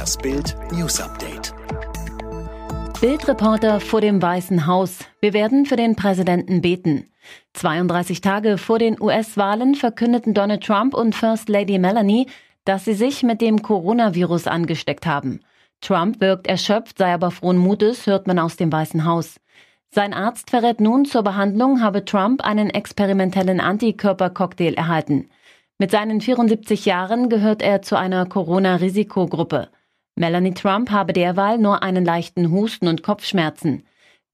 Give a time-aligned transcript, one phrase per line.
[0.00, 1.52] Das Bild News Update.
[3.02, 5.00] Bildreporter vor dem Weißen Haus.
[5.20, 7.12] Wir werden für den Präsidenten beten.
[7.52, 12.28] 32 Tage vor den US-Wahlen verkündeten Donald Trump und First Lady Melanie,
[12.64, 15.40] dass sie sich mit dem Coronavirus angesteckt haben.
[15.82, 19.38] Trump wirkt erschöpft, sei aber frohen Mutes, hört man aus dem Weißen Haus.
[19.90, 25.28] Sein Arzt verrät nun, zur Behandlung habe Trump einen experimentellen Antikörpercocktail erhalten.
[25.76, 29.68] Mit seinen 74 Jahren gehört er zu einer Corona-Risikogruppe.
[30.20, 33.84] Melanie Trump habe derweil nur einen leichten Husten und Kopfschmerzen.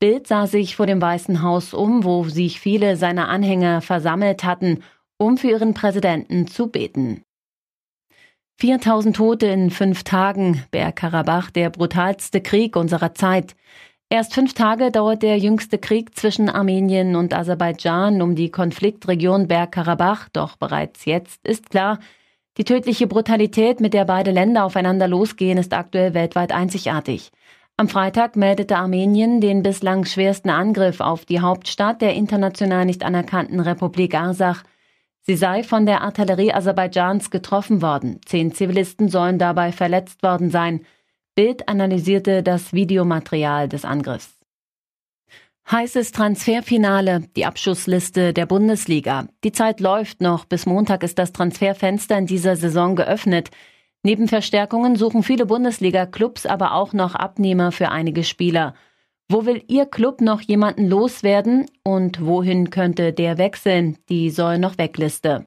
[0.00, 4.82] Bild sah sich vor dem Weißen Haus um, wo sich viele seiner Anhänger versammelt hatten,
[5.16, 7.22] um für ihren Präsidenten zu beten.
[8.58, 13.54] 4000 Tote in fünf Tagen, Bergkarabach, der brutalste Krieg unserer Zeit.
[14.10, 20.30] Erst fünf Tage dauert der jüngste Krieg zwischen Armenien und Aserbaidschan um die Konfliktregion Bergkarabach,
[20.32, 22.00] doch bereits jetzt ist klar,
[22.56, 27.30] die tödliche Brutalität, mit der beide Länder aufeinander losgehen, ist aktuell weltweit einzigartig.
[27.78, 33.60] Am Freitag meldete Armenien den bislang schwersten Angriff auf die Hauptstadt der international nicht anerkannten
[33.60, 34.62] Republik Arsach.
[35.20, 38.20] Sie sei von der Artillerie Aserbaidschans getroffen worden.
[38.24, 40.86] Zehn Zivilisten sollen dabei verletzt worden sein.
[41.34, 44.35] Bild analysierte das Videomaterial des Angriffs.
[45.68, 49.26] Heißes Transferfinale, die Abschussliste der Bundesliga.
[49.42, 53.50] Die Zeit läuft noch, bis Montag ist das Transferfenster in dieser Saison geöffnet.
[54.04, 58.74] Neben Verstärkungen suchen viele Bundesliga-Clubs aber auch noch Abnehmer für einige Spieler.
[59.28, 63.98] Wo will Ihr Club noch jemanden loswerden und wohin könnte der wechseln?
[64.08, 65.46] Die soll noch Wegliste.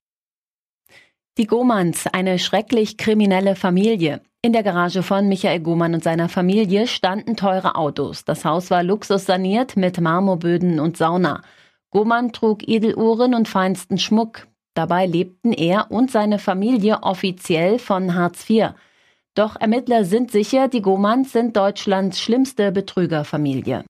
[1.37, 4.19] Die Gomans, eine schrecklich kriminelle Familie.
[4.41, 8.23] In der Garage von Michael Gomann und seiner Familie standen teure Autos.
[8.23, 11.41] Das Haus war luxussaniert mit Marmorböden und Sauna.
[11.89, 14.47] Gomann trug Edeluhren und feinsten Schmuck.
[14.75, 18.75] Dabei lebten er und seine Familie offiziell von Hartz IV.
[19.35, 23.83] Doch Ermittler sind sicher, die Gomanns sind Deutschlands schlimmste Betrügerfamilie.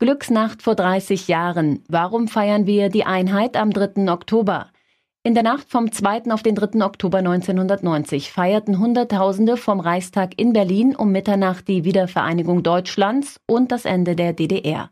[0.00, 1.84] Glücksnacht vor 30 Jahren.
[1.88, 4.10] Warum feiern wir die Einheit am 3.
[4.10, 4.70] Oktober?
[5.26, 6.24] In der Nacht vom 2.
[6.32, 6.84] auf den 3.
[6.84, 13.86] Oktober 1990 feierten Hunderttausende vom Reichstag in Berlin um Mitternacht die Wiedervereinigung Deutschlands und das
[13.86, 14.90] Ende der DDR.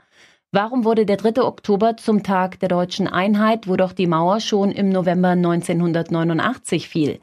[0.50, 1.42] Warum wurde der 3.
[1.42, 7.20] Oktober zum Tag der deutschen Einheit, wo doch die Mauer schon im November 1989 fiel?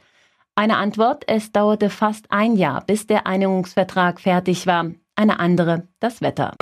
[0.53, 4.91] Eine Antwort, es dauerte fast ein Jahr, bis der Einigungsvertrag fertig war.
[5.15, 6.53] Eine andere, das Wetter.